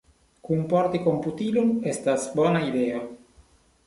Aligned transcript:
Kunporti 0.47 1.01
komputilon 1.03 1.69
estas 1.91 2.25
bona 2.39 2.63
ideo. 2.71 3.03